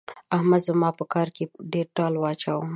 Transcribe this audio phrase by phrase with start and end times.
[0.35, 1.43] احمد زما په کار کې
[1.73, 2.65] ډېر ټال واچاوو.